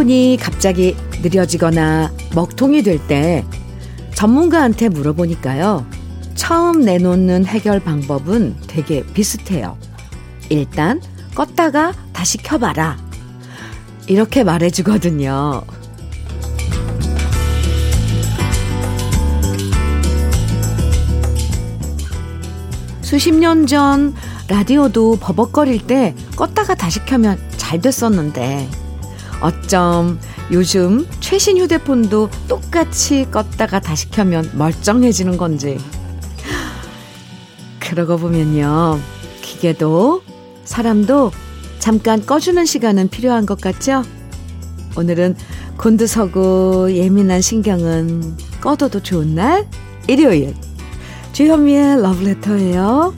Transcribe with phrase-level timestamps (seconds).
[0.00, 3.44] 휴대폰이 갑자기 느려지거나 먹통이 될 때
[4.14, 5.84] 전문가한테 물어보니까요.
[6.34, 9.76] 처음 내놓는 해결 방법은 되게 비슷해요.
[10.48, 11.00] 일단
[11.34, 12.96] 껐다가 다시 켜봐라.
[14.06, 15.62] 이렇게 말해주거든요.
[23.02, 24.14] 수십 년 전
[24.48, 28.68] 라디오도 버벅거릴 때 껐다가 다시 켜면 잘 됐었는데
[29.40, 30.18] 어쩜
[30.52, 35.78] 요즘 최신 휴대폰도 똑같이 껐다가 다시 켜면 멀쩡해지는 건지.
[37.78, 38.98] 그러고 보면요.
[39.42, 40.22] 기계도
[40.64, 41.32] 사람도
[41.78, 44.02] 잠깐 꺼주는 시간은 필요한 것 같죠?
[44.96, 45.36] 오늘은
[45.78, 49.66] 곤두서고 예민한 신경은 꺼둬도 좋은 날
[50.08, 50.54] 일요일
[51.32, 53.14] 주현미의 러브레터예요.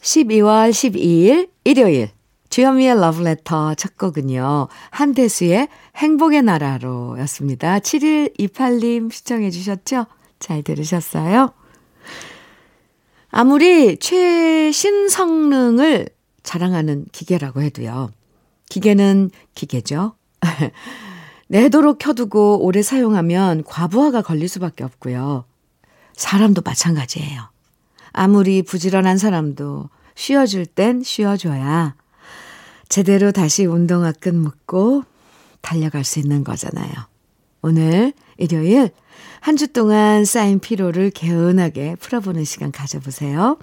[0.00, 2.10] 12월 12일 일요일
[2.52, 4.68] 주현미의 러브레터 첫 곡은요.
[4.90, 7.78] 한대수의 행복의 나라로 였습니다.
[7.78, 10.04] 7128님 시청해 주셨죠?
[10.38, 11.54] 잘 들으셨어요?
[13.30, 16.10] 아무리 최신 성능을
[16.42, 18.10] 자랑하는 기계라고 해도요.
[18.68, 20.14] 기계는 기계죠.
[21.48, 25.46] 내도록 켜두고 오래 사용하면 과부하가 걸릴 수밖에 없고요.
[26.12, 27.48] 사람도 마찬가지예요.
[28.12, 31.94] 아무리 부지런한 사람도 쉬어줄 땐 쉬어줘야
[32.92, 35.04] 제대로 다시 운동화 끈 묶고
[35.62, 36.92] 달려갈 수 있는 거잖아요.
[37.62, 38.90] 오늘 일요일
[39.40, 43.58] 한 주 동안 쌓인 피로를 개운하게 풀어보는 시간 가져보세요.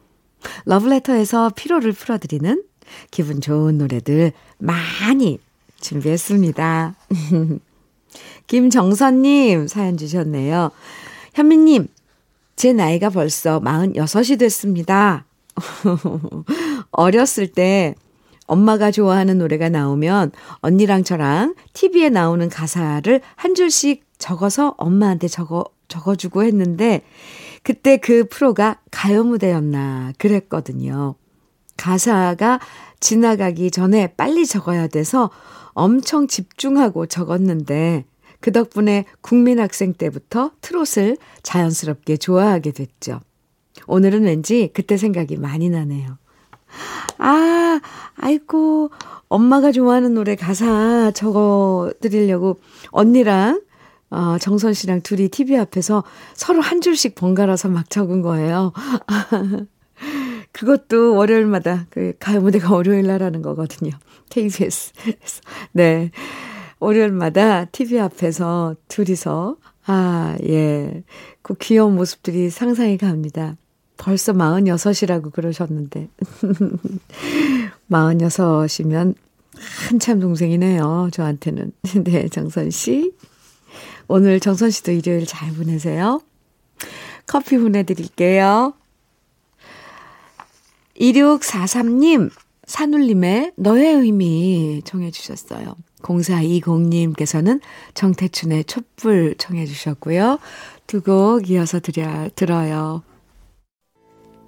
[0.66, 2.64] 러브레터에서 피로를 풀어드리는
[3.12, 5.38] 기분 좋은 노래들 많이
[5.80, 6.96] 준비했습니다.
[8.48, 10.72] 김정선님 사연 주셨네요.
[11.36, 11.88] 현미님,
[12.56, 15.26] 제 나이가 벌써 46이 됐습니다.
[16.90, 17.94] 어렸을 때
[18.50, 26.44] 엄마가 좋아하는 노래가 나오면 언니랑 저랑 TV에 나오는 가사를 한 줄씩 적어서 엄마한테 적어, 적어주고
[26.44, 27.04] 했는데,
[27.62, 31.16] 그때 그 프로가 가요 무대였나 그랬거든요.
[31.78, 32.60] 가사가
[33.00, 35.30] 지나가기 전에 빨리 적어야 돼서
[35.74, 38.06] 엄청 집중하고 적었는데,
[38.42, 43.20] 그 덕분에 국민학생 때부터 트롯을 자연스럽게 좋아하게 됐죠.
[43.86, 46.18] 오늘은 왠지 그때 생각이 많이 나네요.
[47.18, 47.80] 아,
[48.16, 48.92] 아이고,
[49.28, 52.60] 엄마가 좋아하는 노래 가사 적어 드리려고
[52.92, 53.62] 언니랑
[54.12, 56.04] 어, 정선 씨랑 둘이 TV 앞에서
[56.34, 58.74] 서로 한 줄씩 번갈아서 막 적은 거예요.
[60.52, 63.92] 그것도 월요일마다 그 가요 무대가 월요일 날 하는 거거든요.
[64.30, 64.94] KBS.
[65.74, 66.12] 네.
[66.80, 71.04] 월요일마다 TV 앞에서 둘이서 아, 예.
[71.42, 73.58] 그 귀여운 모습들이 상상이 갑니다.
[74.00, 76.08] 벌써 46이라고 그러셨는데.
[77.92, 79.14] 46이면
[79.90, 81.10] 한참 동생이네요.
[81.12, 81.74] 저한테는.
[82.06, 83.12] 네, 정선 씨.
[84.08, 86.22] 오늘 정선 씨도 일요일 잘 보내세요.
[87.28, 88.74] 커피 보내드릴게요.
[91.00, 92.32] 2643님,
[92.66, 95.76] 산울림의 너의 의미 청해주셨어요.
[96.02, 97.60] 0420님께서는
[97.94, 100.40] 정태춘의 촛불 청해주셨고요.
[100.88, 103.04] 두 곡 이어서 드려, 들어요.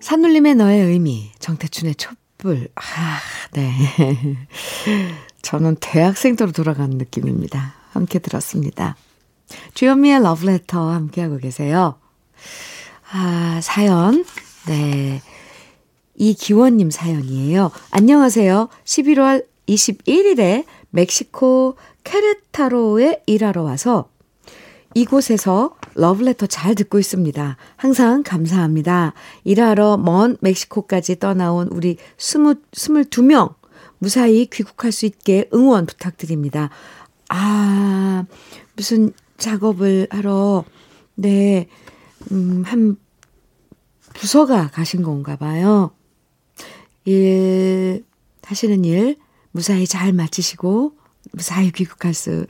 [0.01, 2.67] 산울림의 너의 의미, 정태춘의 촛불.
[2.75, 3.19] 아,
[3.53, 3.71] 네.
[5.41, 7.75] 저는 대학생 때로 돌아가는 느낌입니다.
[7.91, 8.95] 함께 들었습니다.
[9.75, 11.99] 주현미의 러브레터 함께하고 계세요.
[13.11, 14.25] 아, 사연.
[14.67, 15.21] 네.
[16.15, 17.71] 이기원님 사연이에요.
[17.91, 18.69] 안녕하세요.
[18.83, 24.10] 11월 21일에 멕시코 케르타로에 일하러 와서
[24.93, 27.57] 이곳에서 러브레터 잘 듣고 있습니다.
[27.75, 29.13] 항상 감사합니다.
[29.43, 33.55] 일하러 먼 멕시코까지 떠나온 우리 20, 22명
[33.99, 36.69] 무사히 귀국할 수 있게 응원 부탁드립니다.
[37.29, 38.25] 아,
[38.75, 40.65] 무슨 작업을 하러,
[41.15, 41.67] 네,
[42.31, 42.97] 음, 한
[44.13, 45.91] 부서가 가신 건가 봐요.
[47.05, 48.03] 일,
[48.43, 49.17] 하시는 일
[49.51, 50.93] 무사히 잘 마치시고,
[51.33, 52.47] 무사히 귀국할 수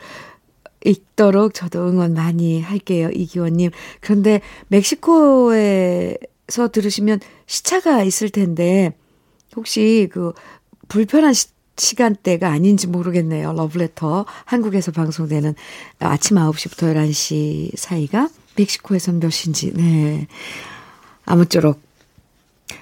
[0.85, 3.09] 있도록 저도 응원 많이 할게요.
[3.13, 3.71] 이기원님.
[3.99, 6.17] 그런데 멕시코에서
[6.71, 8.93] 들으시면 시차가 있을 텐데,
[9.55, 10.33] 혹시 그
[10.87, 11.47] 불편한 시,
[11.77, 13.53] 시간대가 아닌지 모르겠네요.
[13.53, 14.25] 러브레터.
[14.45, 15.55] 한국에서 방송되는
[15.99, 20.27] 아침 9시부터 11시 사이가 멕시코에선 몇 시인지, 네.
[21.25, 21.81] 아무쪼록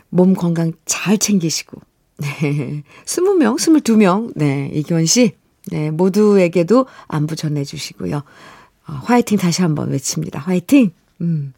[0.10, 1.80] 몸 건강 잘 챙기시고,
[2.18, 2.84] 네.
[3.06, 4.70] 20명, 22명, 네.
[4.74, 5.34] 이기원 씨,
[5.68, 5.92] 네.
[5.92, 8.18] 모두에게도 안부 전해주시고요.
[8.18, 10.40] 어, 화이팅 다시 한번 외칩니다.
[10.40, 10.92] 화이팅!
[11.22, 11.54] 음.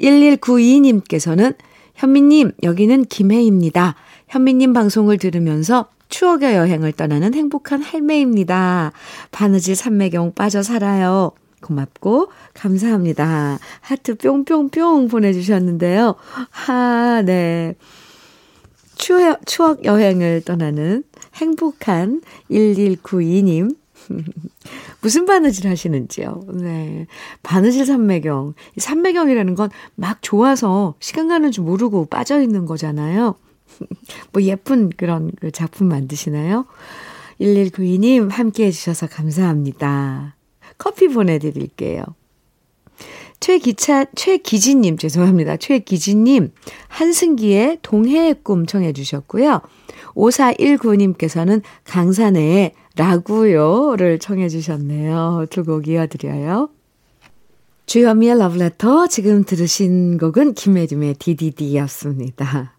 [0.00, 1.56] 1192님께서는
[1.94, 3.94] 현미님, 여기는 김혜입니다.
[4.28, 8.92] 현미님 방송을 들으면서 추억의 여행을 떠나는 행복한 할매입니다.
[9.30, 11.32] 바느질 삼매경 빠져 살아요.
[11.62, 13.58] 고맙고 감사합니다.
[13.80, 16.14] 하트 뿅뿅뿅 보내주셨는데요.
[16.50, 17.74] 하, 네.
[18.96, 21.02] 추억, 추억 여행을 떠나는
[21.36, 23.76] 행복한 1192님.
[25.00, 26.42] 무슨 바느질 하시는지요?
[26.54, 27.06] 네.
[27.42, 28.54] 바느질 삼매경.
[28.76, 33.34] 삼매경이라는 건 막 좋아서 시간 가는 줄 모르고 빠져 있는 거잖아요.
[34.32, 36.66] 뭐 예쁜 그런 그 작품 만드시나요?
[37.40, 40.36] 1192님 함께 해주셔서 감사합니다.
[40.78, 42.02] 커피 보내드릴게요.
[43.40, 45.56] 최기차, 최기진님, 죄송합니다.
[45.56, 46.52] 최기진님,
[46.88, 49.60] 한승기의 동해의 꿈 청해 주셨고요.
[50.14, 55.46] 5419님께서는 강산의 라구요를 청해 주셨네요.
[55.50, 56.70] 두 곡 이어드려요.
[57.86, 62.72] 주현미의 러브레터, 지금 들으신 곡은 김혜림의 DDD였습니다.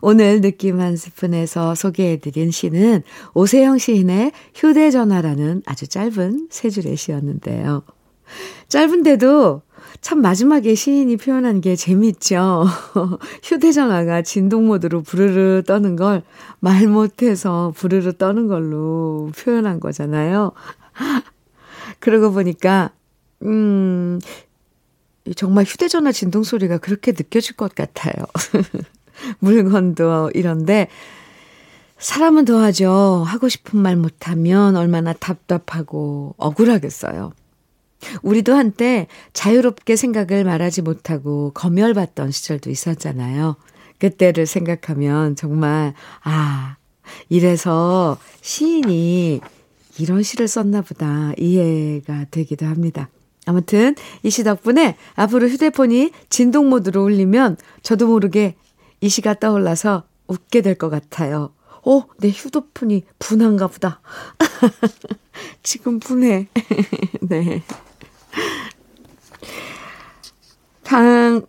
[0.00, 3.02] 오늘 느낌 한 스푼에서 소개해드린 시는
[3.34, 7.82] 오세영 시인의 휴대전화라는 아주 짧은 세 줄의 시였는데요.
[8.68, 9.62] 짧은데도
[10.04, 12.66] 참 마지막에 시인이 표현한 게 재밌죠.
[13.42, 16.22] 휴대전화가 진동 모드로 부르르 떠는 걸
[16.64, 20.52] 말 못해서 부르르 떠는 걸로 표현한 거잖아요.
[22.00, 22.90] 그러고 보니까,
[23.42, 24.18] 음,
[25.36, 28.14] 정말 휴대전화 진동 소리가 그렇게 느껴질 것 같아요.
[29.40, 30.88] 물건도 이런데,
[31.98, 33.24] 사람은 더하죠.
[33.26, 37.32] 하고 싶은 말 못하면 얼마나 답답하고 억울하겠어요.
[38.22, 43.56] 우리도 한때 자유롭게 생각을 말하지 못하고 검열받던 시절도 있었잖아요.
[43.98, 46.76] 그때를 생각하면 정말, 아,
[47.28, 49.40] 이래서 시인이
[49.98, 53.08] 이런 시를 썼나 보다 이해가 되기도 합니다.
[53.46, 58.56] 아무튼 이 시 덕분에 앞으로 휴대폰이 진동 모드로 울리면 저도 모르게
[59.00, 61.52] 이 시가 떠올라서 웃게 될 것 같아요.
[61.86, 64.00] 어, 내 휴대폰이 분한가 보다.
[65.62, 66.48] 지금 분해.
[67.22, 67.62] 네.
[70.84, 71.42] 강,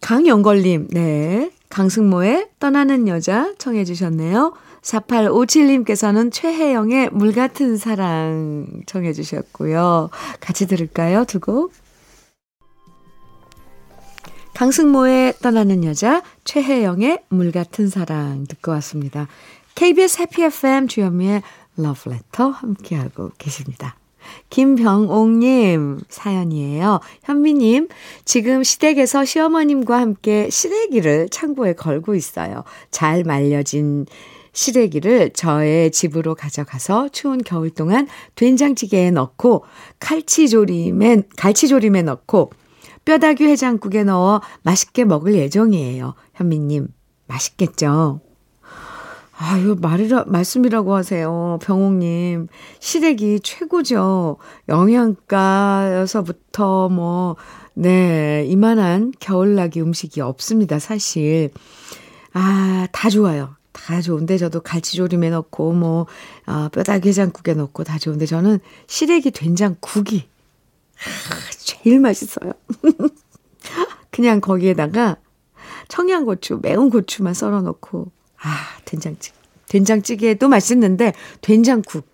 [0.00, 1.50] 강영걸님, 네.
[1.68, 4.52] 강승모의 떠나는 여자 청해주셨네요.
[4.82, 10.10] 4857님께서는 최혜영의 물 같은 사랑 청해주셨고요.
[10.40, 11.24] 같이 들을까요?
[11.24, 11.72] 두 곡.
[14.54, 19.28] 강승모의 떠나는 여자, 최혜영의 물 같은 사랑 듣고 왔습니다.
[19.74, 21.42] KBS 해피 FM 주현미의
[21.76, 23.96] 러브레터 함께하고 계십니다.
[24.50, 27.00] 김병옥님 사연이에요.
[27.24, 27.88] 현미님,
[28.24, 32.64] 지금 시댁에서 시어머님과 함께 시래기를 창고에 걸고 있어요.
[32.90, 34.06] 잘 말려진
[34.52, 39.64] 시래기를 저의 집으로 가져가서 추운 겨울 동안 된장찌개에 넣고
[39.98, 42.50] 칼치조림에, 갈치조림에 넣고
[43.04, 46.14] 뼈다귀 해장국에 넣어 맛있게 먹을 예정이에요.
[46.34, 46.88] 현미님,
[47.26, 48.20] 맛있겠죠?
[49.44, 51.58] 아유, 말이라, 말씀이라고 하세요.
[51.62, 52.46] 병옥님.
[52.78, 54.36] 시래기 최고죠.
[54.68, 56.08] 영양가여서부터
[56.88, 57.34] 뭐,
[57.74, 61.50] 네, 이만한 겨울나기 음식이 없습니다, 사실.
[62.32, 63.56] 아, 다 좋아요.
[63.72, 66.06] 다 좋은데 저도 갈치조림에 넣고 뭐
[66.46, 70.28] 어, 뼈다귀 해장국에 넣고 다 좋은데 저는 시래기 된장국이
[70.98, 72.52] 아, 제일 맛있어요.
[74.12, 75.16] 그냥 거기에다가
[75.88, 78.12] 청양고추, 매운 고추만 썰어 놓고
[78.42, 79.41] 아, 된장찌개.
[79.72, 82.06] 된장찌개도 맛있는데, 된장국.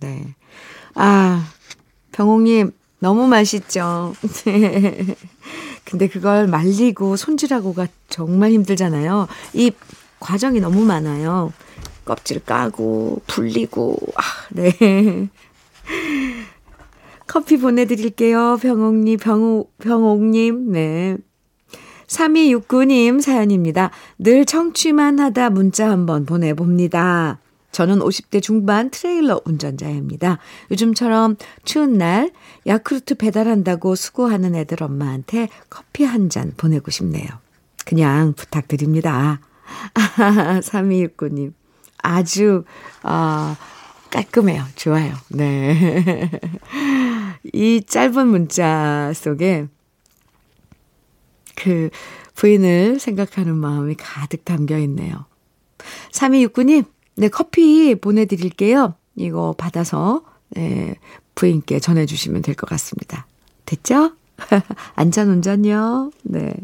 [0.00, 0.34] 네.
[0.94, 1.44] 아,
[2.12, 4.14] 병옥님, 너무 맛있죠.
[5.84, 9.26] 근데 그걸 말리고 손질하고가 정말 힘들잖아요.
[9.54, 9.72] 이
[10.20, 11.52] 과정이 너무 많아요.
[12.04, 14.70] 껍질 까고, 불리고, 아, 네.
[17.26, 18.58] 커피 보내드릴게요.
[18.62, 21.16] 병옥님, 병옥, 병옥님, 네.
[22.12, 23.90] 3269님 사연입니다.
[24.18, 27.38] 늘 청취만 하다 문자 한번 보내봅니다.
[27.72, 30.38] 저는 50대 중반 트레일러 운전자입니다.
[30.70, 32.30] 요즘처럼 추운 날
[32.66, 37.26] 야쿠르트 배달한다고 수고하는 애들 엄마한테 커피 한 잔 보내고 싶네요.
[37.86, 39.40] 그냥 부탁드립니다.
[40.60, 41.52] 3269님.
[42.02, 42.64] 아주,
[43.02, 43.56] 아,
[44.10, 44.64] 깔끔해요.
[44.76, 45.14] 좋아요.
[45.28, 46.30] 네.
[47.54, 49.66] 이 짧은 문자 속에
[51.56, 51.90] 그
[52.34, 55.26] 부인을 생각하는 마음이 가득 담겨 있네요.
[56.12, 56.84] 3269님,
[57.16, 58.94] 네, 커피 보내드릴게요.
[59.16, 60.94] 이거 받아서, 네,
[61.34, 63.26] 부인께 전해주시면 될 것 같습니다.
[63.66, 64.12] 됐죠?
[64.94, 66.10] 안전 운전요.
[66.24, 66.54] 네.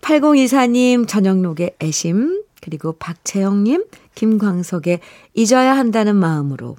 [0.00, 3.84] 8024님, 전영록의 애심, 그리고 박채영님,
[4.14, 5.00] 김광석의
[5.34, 6.76] 잊어야 한다는 마음으로,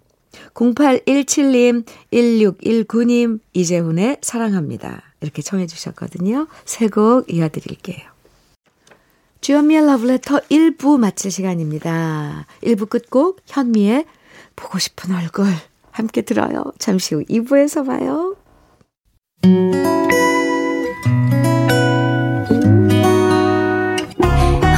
[0.54, 5.04] 0817님, 1619님, 이재훈의 사랑합니다.
[5.22, 6.48] 이렇게 청해 주셨거든요.
[6.66, 8.10] 세 곡 이어드릴게요.
[9.42, 12.46] 주현미의 러브레터 1부 마칠 시간입니다.
[12.64, 14.06] 1부 끝곡 현미의
[14.56, 15.48] 보고 싶은 얼굴
[15.92, 16.64] 함께 들어요.
[16.78, 18.36] 잠시 후 2부에서 봐요.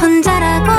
[0.00, 0.70] 혼자라고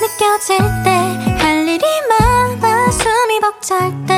[0.00, 0.90] 느껴질 때
[1.38, 4.11] 할 일이 많아 숨이 벅찰 때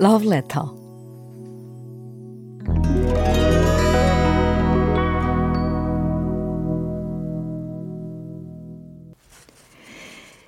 [0.00, 0.28] Love.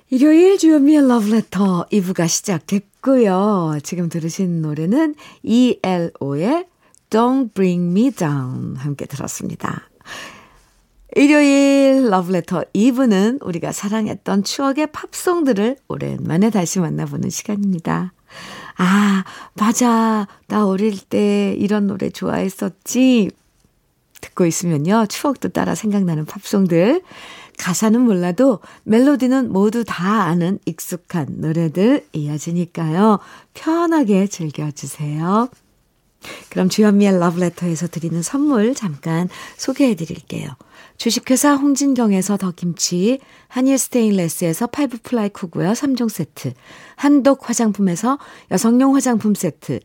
[0.09, 3.79] 일요일 주현미의 Love Letter 2부가 시작됐고요.
[3.83, 6.65] 지금 들으신 노래는 ELO의
[7.09, 9.89] Don't Bring Me Down 함께 들었습니다.
[11.15, 18.13] 일요일 러브레터 2부는 우리가 사랑했던 추억의 팝송들을 오랜만에 다시 만나보는 시간입니다.
[18.83, 19.23] 아,
[19.53, 20.27] 맞아.
[20.47, 23.29] 나 어릴 때 이런 노래 좋아했었지.
[24.21, 25.05] 듣고 있으면요.
[25.07, 27.03] 추억도 따라 생각나는 팝송들.
[27.59, 33.19] 가사는 몰라도 멜로디는 모두 다 아는 익숙한 노래들 이어지니까요.
[33.53, 35.49] 편하게 즐겨주세요.
[36.49, 40.49] 그럼 주현미의 러브레터에서 드리는 선물 잠깐 소개해 드릴게요.
[40.97, 46.53] 주식회사 홍진경에서 더김치, 한일 스테인레스에서 five ply 쿠고요 3종 세트,
[46.95, 48.19] 한독 화장품에서
[48.51, 49.79] 여성용 화장품 세트,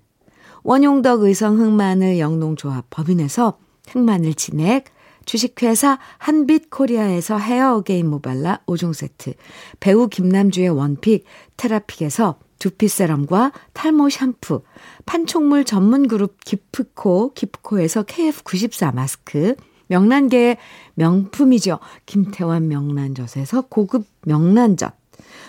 [0.63, 4.87] 원용덕 의성 흑마늘 영농조합 법인에서 흑마늘 진액,
[5.25, 9.35] 주식회사 한빛 코리아에서 헤어 어게인 모발라 5종 세트,
[9.81, 11.25] 배우 김남주의 one pick
[11.57, 14.63] 테라픽에서 두피 세럼과 탈모 샴푸,
[15.05, 19.55] 판촉물 전문 그룹 기프코, 기프코에서 KF94 마스크,
[19.89, 20.57] 명란계의
[20.95, 21.79] 명품이죠.
[22.07, 24.95] 김태환 명란젓에서 고급 명란젓.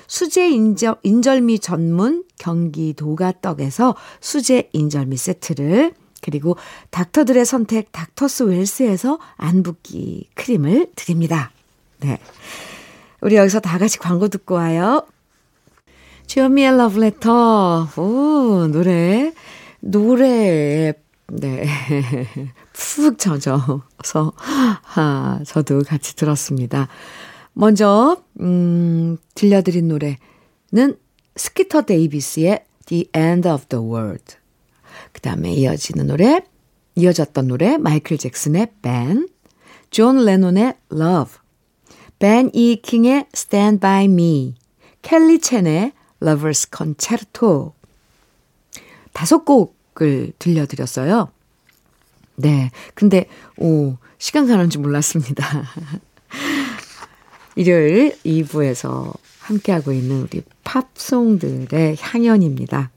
[0.07, 6.55] 수제 인절, 인절미 전문 경기도가 떡에서 수제 인절미 세트를 그리고
[6.91, 11.51] 닥터들의 선택 닥터스 웰스에서 안붓기 크림을 드립니다.
[11.99, 12.19] 네.
[13.21, 15.05] 우리 여기서 다 같이 광고 듣고 와요.
[16.27, 17.87] 주현미의 러브레터.
[17.95, 19.33] 오, 노래.
[19.79, 20.93] 노래에,
[21.27, 21.65] 네.
[22.73, 24.33] 푹 젖어서,
[24.95, 26.89] 아, 저도 같이 들었습니다.
[27.53, 30.97] 먼저, 음, 들려드린 노래는
[31.37, 34.35] 스키터 데이비스의 The End of the World.
[35.13, 36.41] 그 다음에 이어지는 노래,
[36.95, 39.29] 이어졌던 노래, 마이클 잭슨의 Ben,
[39.91, 41.35] 존 레논의 Love,
[42.19, 44.55] 벤 이킹의 Stand By Me,
[45.01, 47.73] 켈리 첸의 Lovers Concerto.
[49.13, 51.29] 다섯 곡을 들려드렸어요.
[52.35, 52.71] 네.
[52.93, 55.63] 근데, 오, 시간 가는 줄 몰랐습니다.
[57.55, 62.91] 일요일 2부에서 함께하고 있는 우리 팝송들의 향연입니다.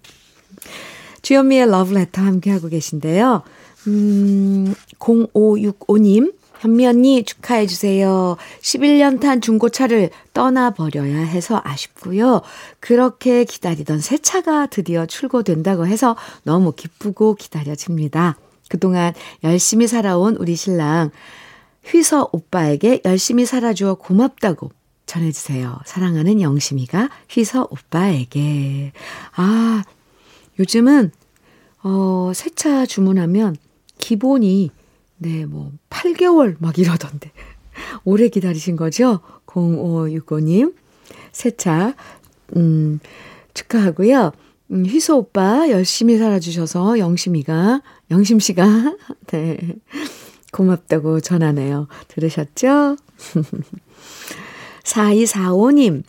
[1.23, 3.43] 주현미의 러브레터 함께하고 계신데요.
[3.87, 8.37] 음, 0565님, 현미 언니 축하해 주세요.
[8.61, 12.43] 11년 탄 중고차를 떠나버려야 해서 아쉽고요.
[12.81, 18.37] 그렇게 기다리던 새 차가 드디어 출고된다고 해서 너무 기쁘고 기다려집니다.
[18.69, 21.11] 그동안 열심히 살아온 우리 신랑
[21.87, 24.71] 휘서 오빠에게 열심히 살아주어 고맙다고
[25.07, 25.81] 전해주세요.
[25.87, 28.93] 사랑하는 영심이가 휘서 오빠에게.
[29.35, 29.83] 아,
[30.59, 31.11] 요즘은,
[31.83, 33.57] 어, 새 차 주문하면
[33.99, 34.71] 기본이,
[35.23, 37.31] 네, 뭐, 8개월 막 이러던데.
[38.05, 39.21] 오래 기다리신 거죠?
[39.47, 40.75] 0565님.
[41.31, 41.95] 새 차,
[42.57, 43.01] 음,
[43.53, 44.33] 축하하고요.
[44.73, 48.97] 음, 휘소 오빠 열심히 살아주셔서 영심이가, 영심씨가,
[49.29, 49.59] 네.
[50.53, 51.87] 고맙다고 전하네요.
[52.09, 52.97] 들으셨죠?
[54.85, 56.03] 4245님.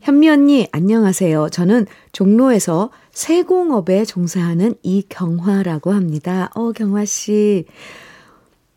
[0.00, 1.50] 현미 언니, 안녕하세요.
[1.50, 6.50] 저는 종로에서 세공업에 종사하는 이경화라고 합니다.
[6.54, 7.64] 어, 경화씨.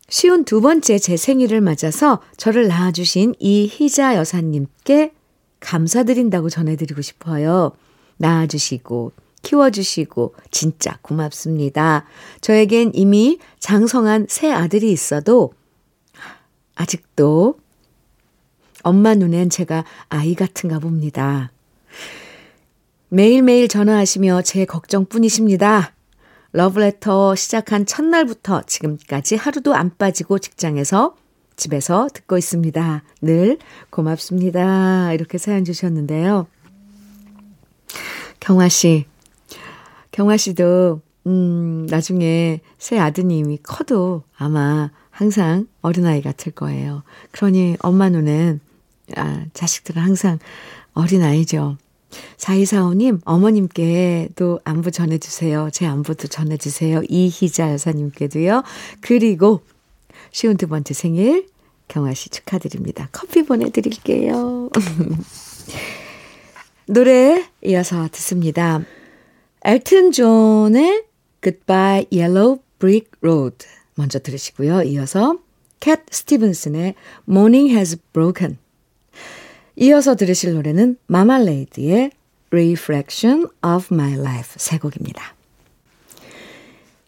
[0.08, 5.12] 쉬운 두 번째 제 생일을 맞아서 저를 낳아주신 이희자 여사님께
[5.60, 7.72] 감사드린다고 전해드리고 싶어요.
[8.16, 9.12] 낳아주시고,
[9.42, 12.06] 키워주시고, 진짜 고맙습니다.
[12.40, 15.52] 저에겐 이미 장성한 새 아들이 있어도,
[16.74, 17.58] 아직도
[18.82, 21.52] 엄마 눈엔 제가 아이 같은가 봅니다.
[23.10, 25.92] 매일매일 전화하시며 제 걱정뿐이십니다.
[26.52, 31.14] 러브레터 시작한 첫날부터 지금까지 하루도 안 빠지고 직장에서
[31.56, 33.02] 집에서 듣고 있습니다.
[33.20, 33.58] 늘
[33.90, 35.12] 고맙습니다.
[35.12, 36.46] 이렇게 사연 주셨는데요.
[38.40, 39.04] 경화 씨,
[40.12, 47.02] 경화 씨도, 음, 나중에 새 아드님이 커도 아마 항상 어린아이 같을 거예요.
[47.32, 48.60] 그러니 엄마 눈엔,
[49.16, 50.38] 아, 자식들은 항상
[50.94, 51.76] 어린아이죠.
[52.36, 55.70] 4245님, 어머님께 도 안부 전해주세요.
[55.72, 57.02] 제 안부도 전해주세요.
[57.08, 58.62] 이희자 여사님께도요.
[59.00, 59.62] 그리고
[60.30, 61.48] 쉬운 두 번째 생일,
[61.88, 63.08] 경아 씨 축하드립니다.
[63.12, 64.70] 커피 보내드릴게요.
[66.86, 68.82] 노래 이어서 듣습니다.
[69.64, 71.04] 엘튼 존의
[71.42, 74.82] Goodbye Yellow Brick Road 먼저 들으시고요.
[74.84, 75.38] 이어서
[75.80, 76.94] 캣 스티븐슨의
[77.28, 78.58] Morning Has Broken
[79.80, 82.10] 이어서 들으실 노래는 마말레이드의
[82.50, 85.36] Reflection of My Life 세 곡입니다.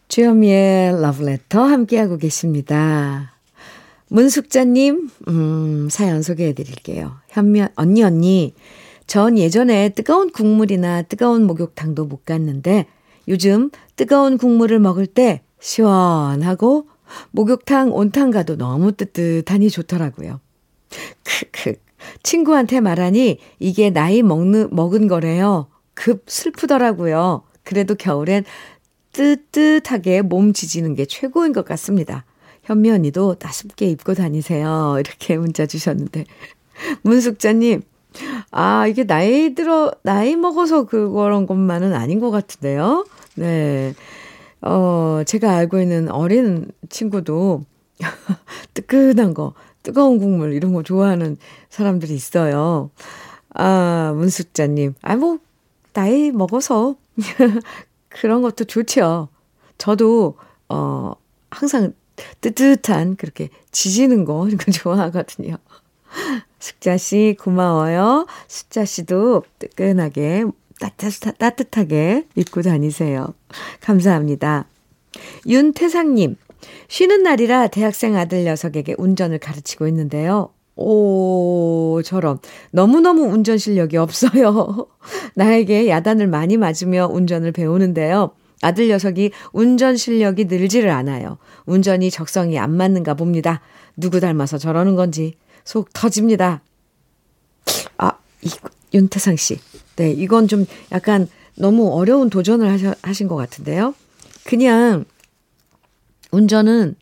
[0.07, 3.33] 주현미의 러브레터 함께하고 계십니다.
[4.07, 7.17] 문숙자님, 음, 사연 소개해 드릴게요.
[7.29, 8.53] 현미, 언니, 언니.
[9.05, 12.85] 전 예전에 뜨거운 국물이나 뜨거운 목욕탕도 못 갔는데
[13.27, 16.87] 요즘 뜨거운 국물을 먹을 때 시원하고
[17.31, 20.39] 목욕탕 온탕 가도 너무 뜨뜻하니 좋더라고요.
[21.23, 21.90] 크크.
[22.23, 25.67] 친구한테 말하니 이게 나이 먹는, 먹은 거래요.
[25.93, 27.43] 급 슬프더라고요.
[27.63, 28.43] 그래도 겨울엔
[29.13, 32.25] 뜨뜻하게 몸 지지는 게 최고인 것 같습니다.
[32.63, 34.97] 현미 언니도 따숩게 입고 다니세요.
[34.99, 36.25] 이렇게 문자 주셨는데.
[37.03, 37.81] 문숙자님,
[38.51, 43.05] 아, 이게 나이 들어, 나이 먹어서 그런 것만은 아닌 것 같은데요.
[43.35, 43.93] 네.
[44.61, 47.65] 어, 제가 알고 있는 어린 친구도
[48.73, 51.37] 뜨끈한 거, 뜨거운 국물 이런 거 좋아하는
[51.69, 52.91] 사람들이 있어요.
[53.53, 54.95] 아, 문숙자님.
[55.01, 55.39] 아, 뭐,
[55.93, 56.95] 나이 먹어서
[58.09, 59.29] 그런 것도 좋죠.
[59.77, 60.37] 저도,
[60.69, 61.13] 어,
[61.49, 61.93] 항상
[62.41, 65.57] 뜨뜻한 그렇게 지지는 거 이런 거 좋아하거든요.
[66.59, 68.27] 숙자 씨 고마워요.
[68.47, 70.45] 숙자 씨도 뜨끈하게
[70.79, 73.33] 따뜻, 따뜻하게 입고 다니세요.
[73.81, 74.65] 감사합니다.
[75.47, 76.37] 윤태상님,
[76.87, 80.49] 쉬는 날이라 대학생 아들 녀석에게 운전을 가르치고 있는데요.
[80.75, 82.39] 오, 저런.
[82.71, 84.87] 너무너무 운전 실력이 없어요.
[85.35, 88.31] 나에게 야단을 많이 맞으며 운전을 배우는데요.
[88.61, 91.37] 아들 녀석이 운전 실력이 늘지를 않아요.
[91.65, 93.61] 운전이 적성이 안 맞는가 봅니다.
[93.97, 96.61] 누구 닮아서 저러는 건지 속 터집니다.
[97.97, 98.49] 아, 이,
[98.93, 99.59] 윤태상 씨.
[99.95, 103.93] 네, 이건 좀 약간 너무 어려운 도전을 하셔, 하신 것 같은데요.
[104.45, 105.05] 그냥
[106.31, 106.95] 운전은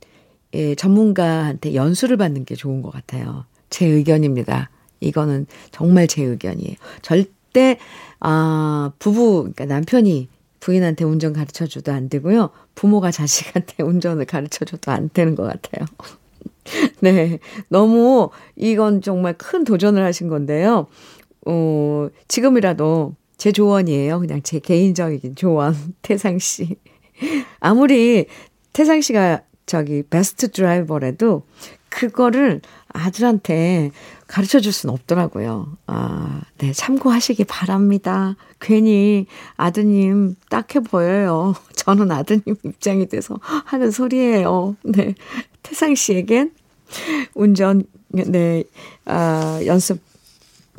[0.56, 3.46] 예, 전문가한테 연수를 받는 게 좋은 것 같아요.
[3.70, 4.70] 제 의견입니다.
[5.00, 6.76] 이거는 정말 제 의견이에요.
[7.02, 7.78] 절대,
[8.20, 10.28] 아, 부부, 그러니까 남편이
[10.60, 12.50] 부인한테 운전 가르쳐 줘도 안 되고요.
[12.76, 15.86] 부모가 자식한테 운전을 가르쳐 줘도 안 되는 것 같아요.
[17.00, 17.40] 네.
[17.70, 20.88] 너무 이건 정말 큰 도전을 하신 건데요.
[21.46, 24.20] 어, 지금이라도 제 조언이에요.
[24.20, 25.76] 그냥 제 개인적인 조언.
[26.02, 26.76] 태상 씨.
[27.60, 28.26] 아무리
[28.80, 31.44] 태상 씨가 저기 베스트 드라이버라도
[31.90, 33.92] 그거를 아들한테
[34.26, 35.76] 가르쳐 줄 수는 없더라고요.
[35.86, 38.38] 아, 네, 참고하시기 바랍니다.
[38.62, 39.26] 괜히
[39.58, 41.56] 아드님 딱해 보여요.
[41.76, 44.78] 저는 아드님 입장이 돼서 하는 소리예요.
[44.84, 45.14] 네.
[45.62, 46.54] 태상 씨에겐
[47.36, 48.64] 운전, 네,
[49.04, 50.00] 아, 연습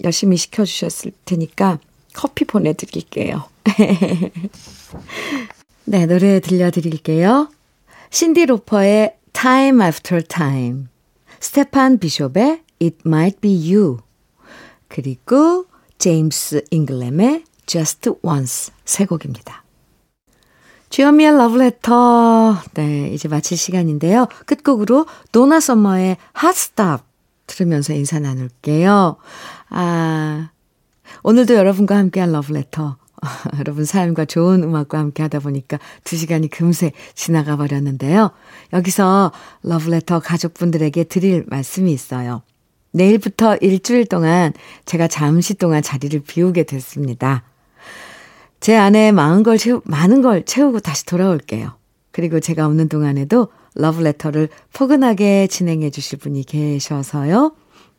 [0.02, 1.80] 열심히 시켜주셨을 테니까
[2.14, 3.44] 커피 보내드릴게요.
[5.84, 7.50] 네, 노래 들려드릴게요.
[8.10, 10.86] 신디 로퍼의 Time After Time,
[11.38, 13.98] 스테판 비숍의 It Might Be You,
[14.88, 15.66] 그리고
[15.98, 19.64] 제임스 잉그램의 Just Once 세 곡입니다.
[20.88, 22.56] 주현미의 러브레터.
[22.74, 24.26] 네, 이제 마칠 시간인데요.
[24.44, 27.04] 끝곡으로 도나 썸머의 Hot Stuff
[27.46, 29.16] 들으면서 인사 나눌게요.
[29.68, 30.50] 아,
[31.22, 32.96] 오늘도 여러분과 함께한 러브레터.
[33.58, 38.30] 여러분 사연과 좋은 음악과 함께 하다 보니까 두 시간이 금세 지나가 버렸는데요.
[38.72, 42.42] 여기서 러브레터 가족분들에게 드릴 말씀이 있어요.
[42.92, 44.52] 내일부터 일주일 동안
[44.84, 47.44] 제가 잠시 동안 자리를 비우게 됐습니다.
[48.58, 51.72] 제 안에 많은 걸 채우, 많은 걸 채우고 다시 돌아올게요.
[52.12, 57.52] 그리고 제가 없는 동안에도 러브레터를 포근하게 진행해 주실 분이 계셔서요.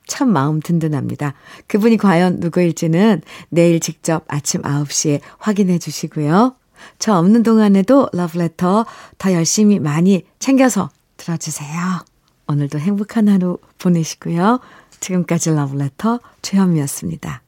[0.07, 1.33] 참 마음 든든합니다.
[1.67, 6.55] 그분이 과연 누구일지는 내일 직접 아침 9시에 확인해 주시고요.
[6.99, 8.85] 저 없는 동안에도 러브레터
[9.17, 12.03] 더 열심히 많이 챙겨서 들어주세요.
[12.47, 14.59] 오늘도 행복한 하루 보내시고요.
[14.99, 17.41] 지금까지 러브레터 최현미였습니다.